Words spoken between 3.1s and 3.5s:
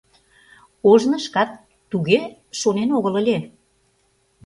ыле.